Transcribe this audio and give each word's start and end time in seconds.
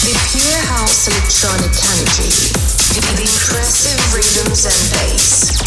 The 0.00 0.16
pure 0.32 0.62
house 0.72 1.08
electronic 1.08 1.76
energy, 1.92 2.32
the 2.96 3.04
impressive 3.20 4.00
rhythms 4.16 4.64
and 4.64 4.80
bass. 4.96 5.60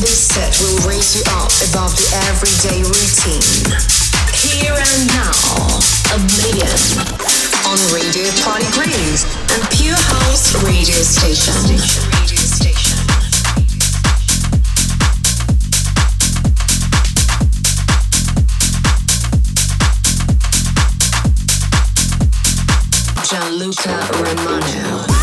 This 0.00 0.32
set 0.32 0.56
will 0.64 0.88
raise 0.88 1.14
you 1.14 1.22
up 1.36 1.52
above 1.68 1.92
the 1.92 2.08
everyday 2.32 2.80
routine. 2.80 3.68
Here 4.32 4.72
and 4.72 5.06
now, 5.12 5.36
Oblivion 6.16 6.72
on 7.68 7.76
Radio 7.92 8.32
Party 8.40 8.64
Groove 8.72 9.20
and 9.52 9.60
Pure 9.76 9.92
House 9.92 10.56
Radio 10.64 10.96
Station. 11.04 12.93
Gianluca 23.24 24.06
Romano. 24.10 25.13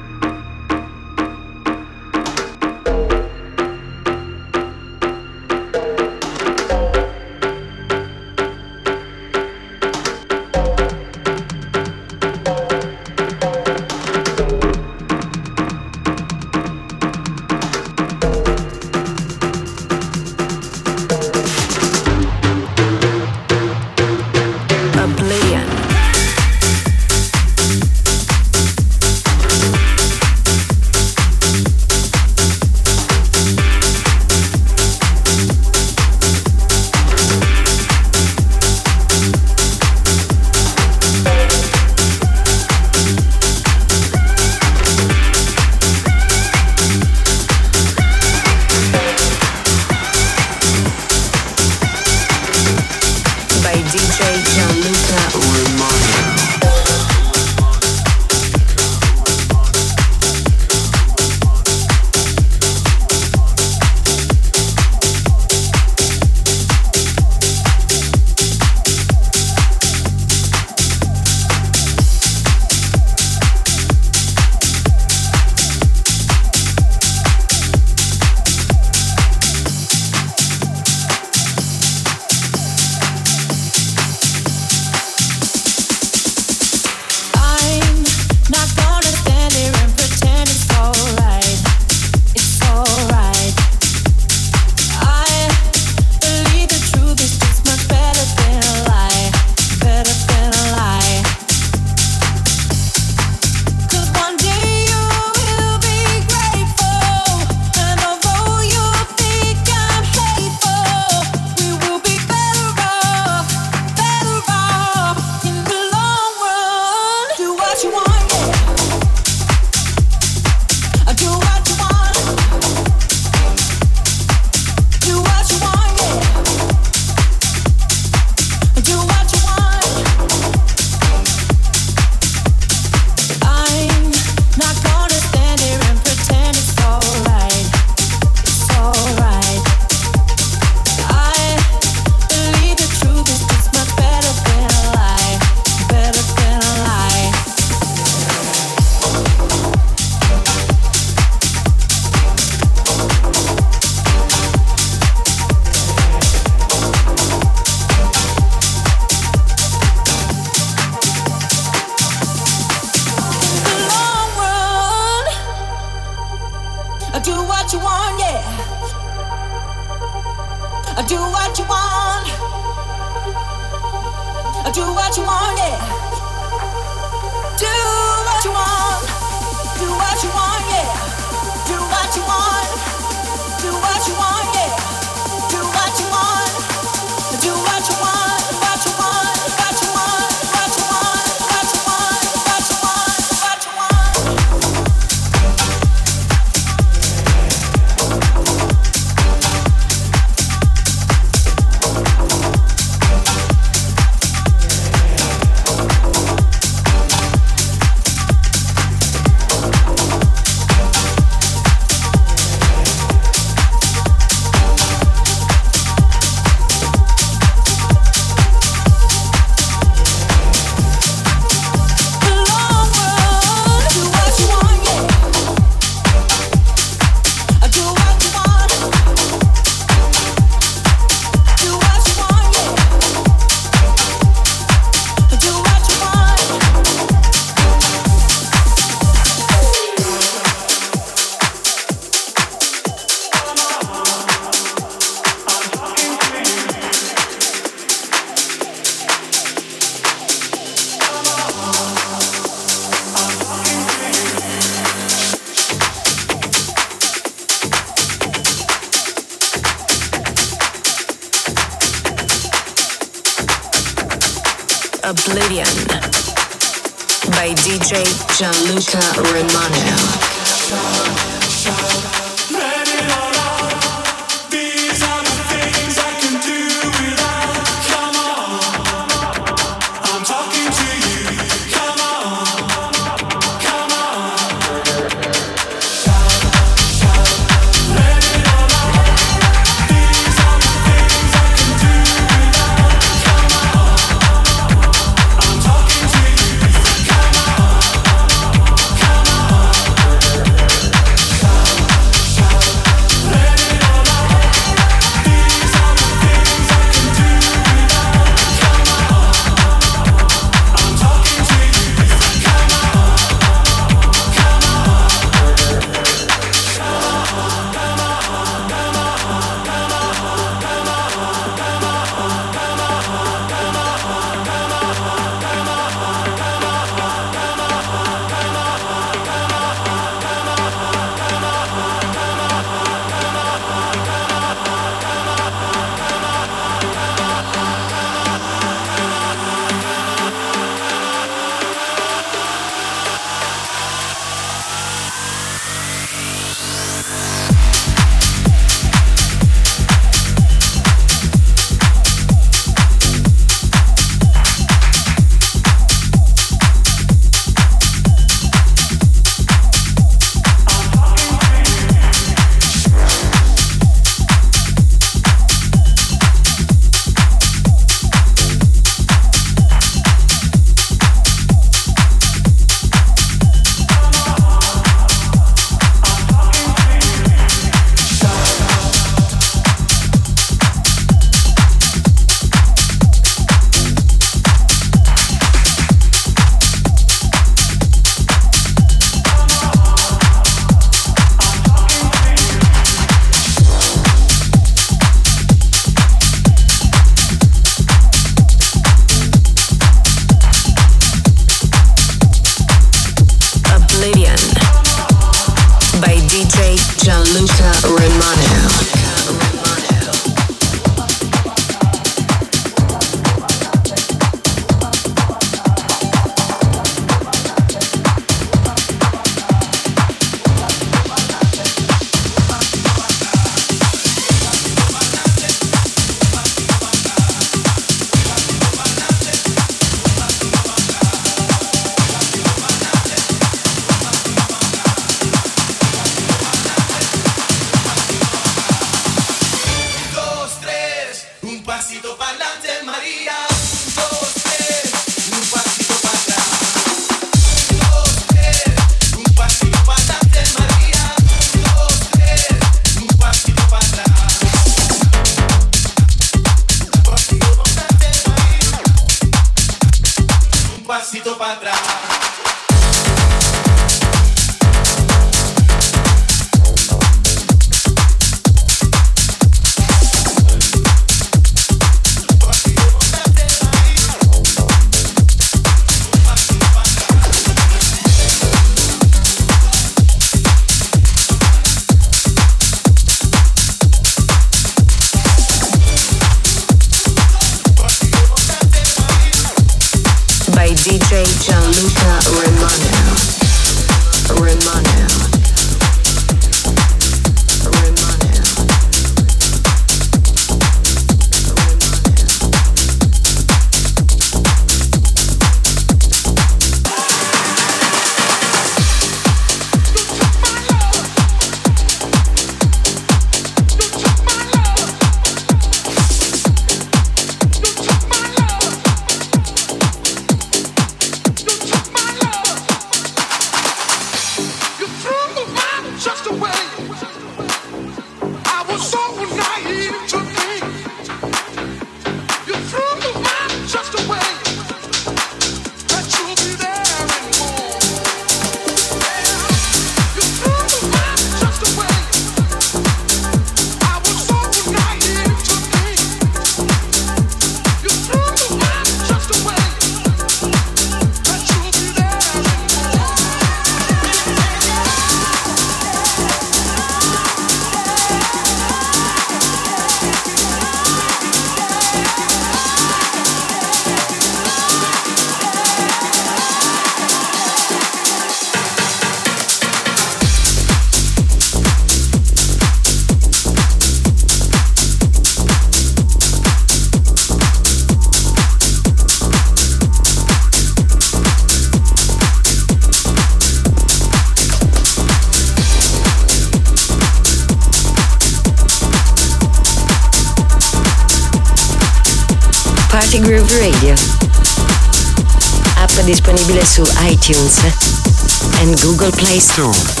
Su 596.65 596.83
iTunes 597.09 597.63
eh? 597.65 598.61
and 598.61 598.79
Google 598.81 599.11
Play 599.11 599.39
Store. 599.39 600.00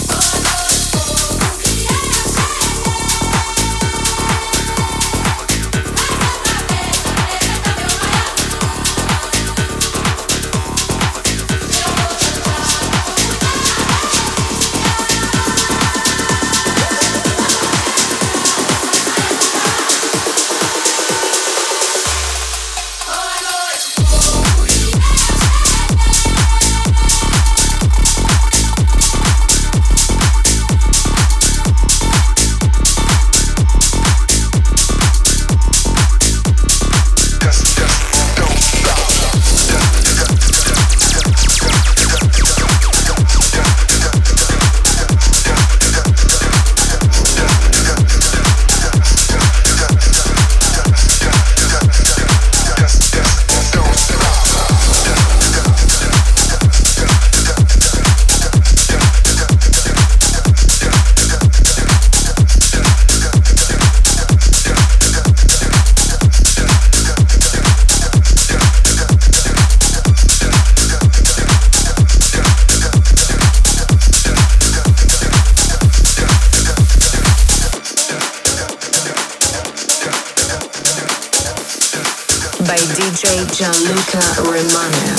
Gianluca 84.61 84.69
Romano. 84.73 84.91
Romano. 84.91 85.10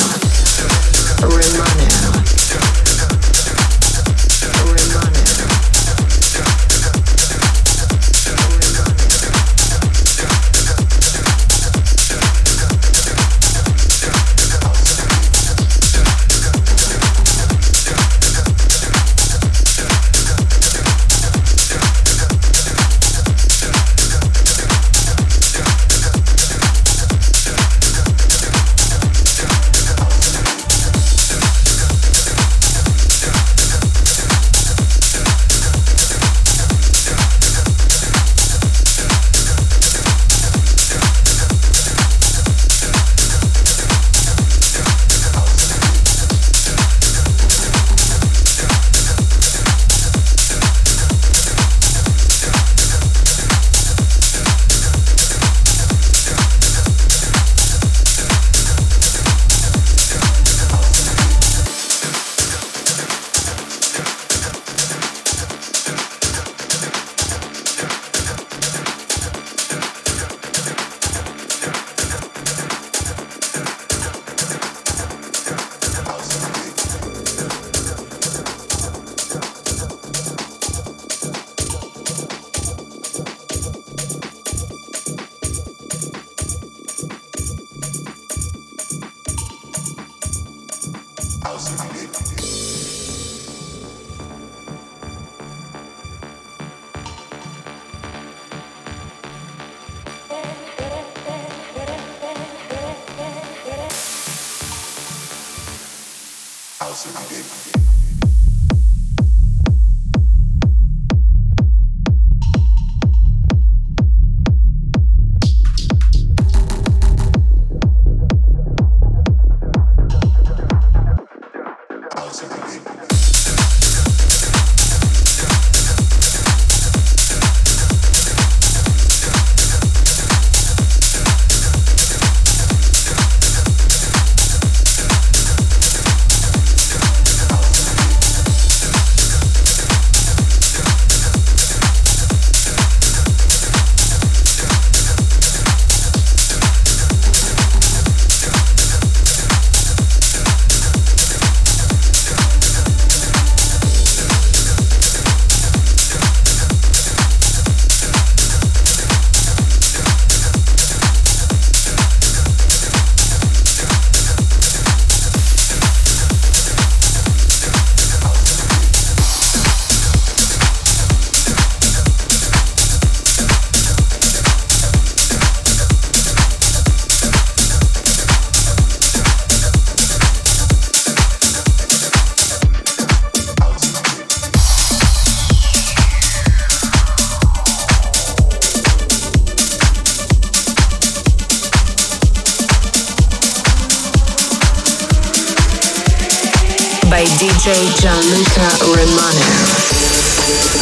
by 197.12 197.24
DJ 197.36 197.92
Gianluca 198.00 198.64
Romano. 198.88 199.44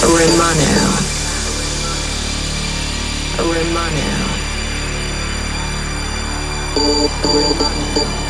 Romano. 0.06 0.70
Romano. 3.36 4.38
Romano. 7.24 8.29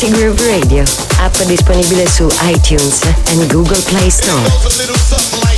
Party 0.00 0.16
Groove 0.16 0.40
Radio, 0.46 0.82
app 1.18 1.42
disponibile 1.42 2.08
su 2.08 2.26
iTunes 2.44 3.00
e 3.02 3.46
Google 3.48 3.82
Play 3.82 4.08
Store. 4.08 5.49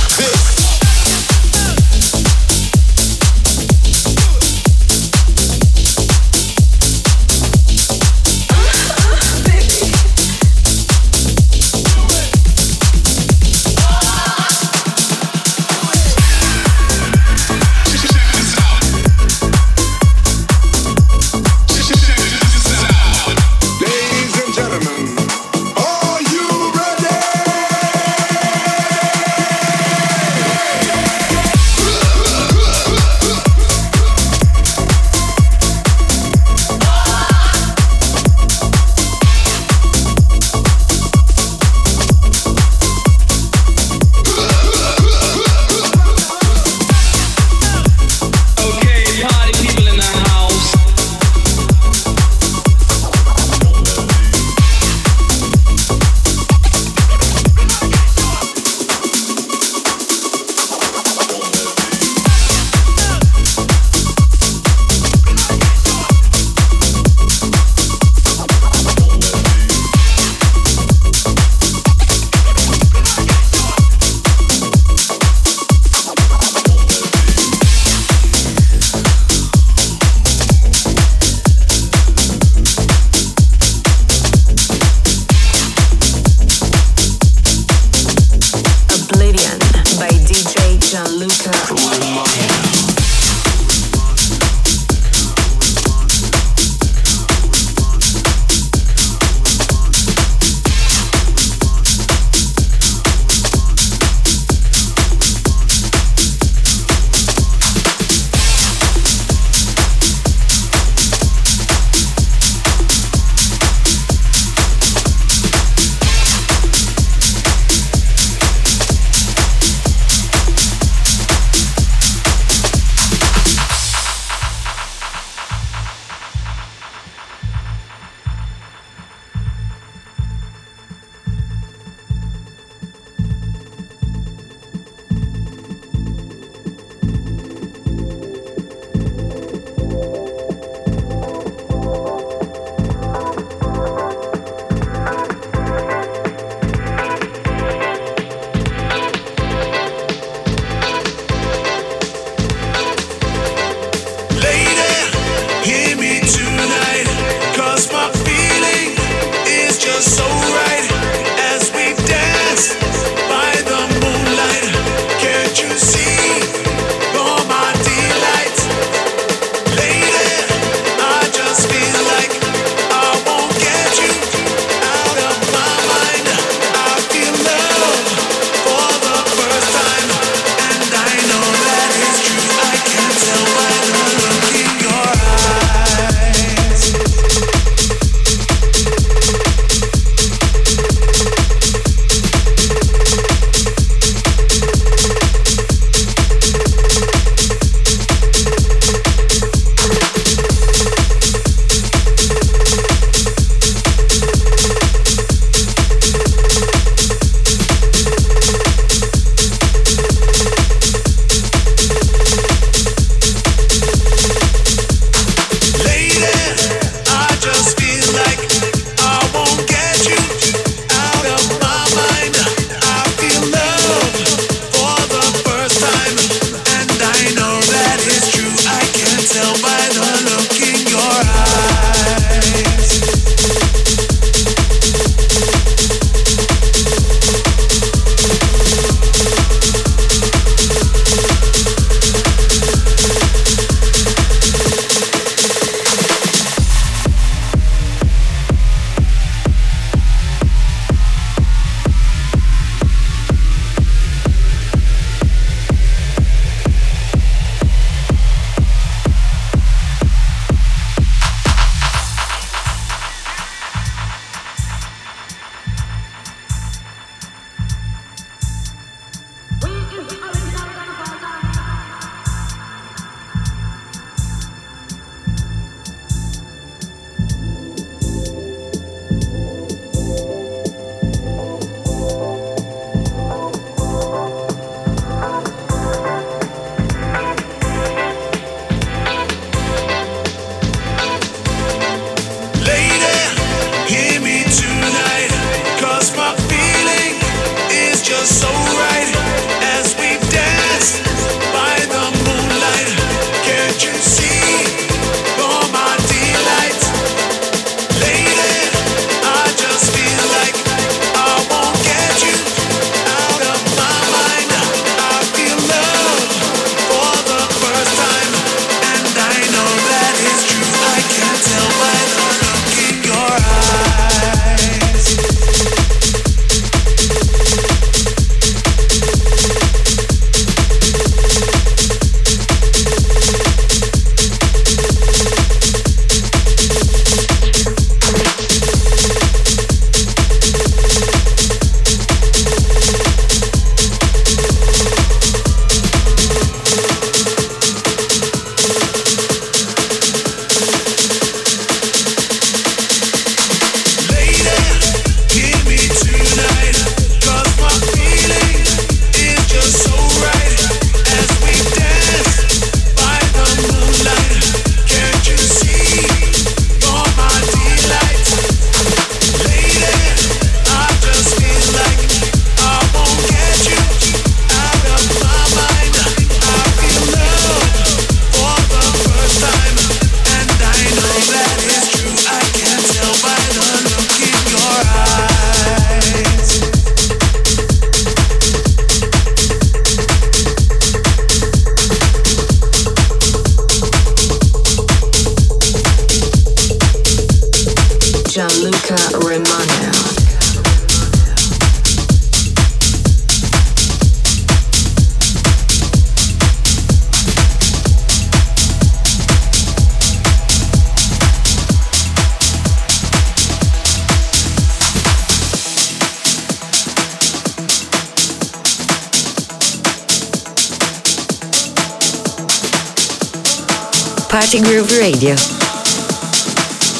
Party 424.33 424.61
Groove 424.61 424.97
Radio. 424.97 425.35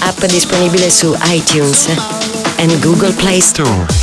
App 0.01 0.23
disponibile 0.25 0.91
su 0.91 1.17
iTunes 1.31 1.87
e 2.57 2.79
Google 2.79 3.13
Play 3.13 3.39
Store. 3.41 4.02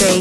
Yeah. 0.00 0.18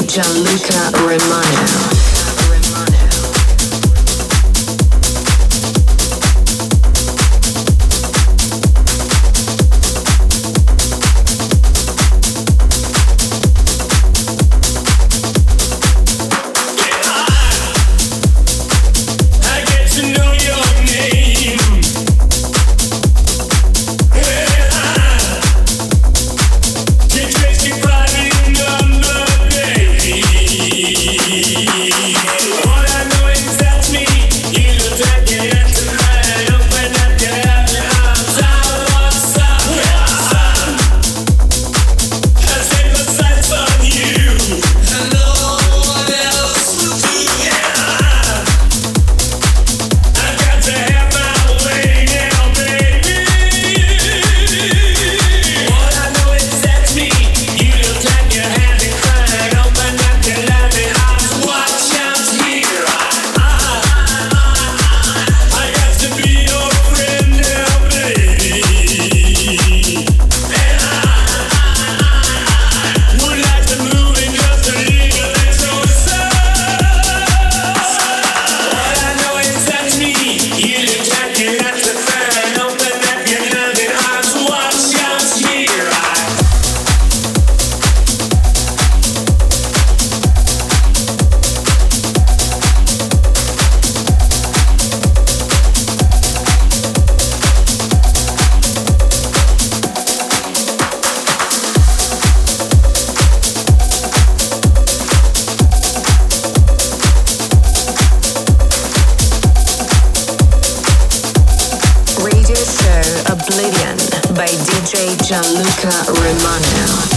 By 114.38 114.46
DJ 114.46 115.18
Gianluca 115.26 115.90
Romano. 116.12 117.17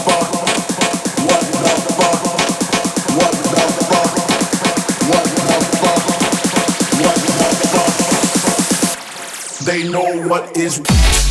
They 9.71 9.87
know 9.89 10.27
what 10.27 10.57
is. 10.57 11.30